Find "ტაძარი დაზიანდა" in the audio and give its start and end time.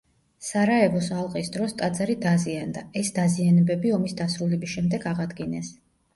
1.81-2.83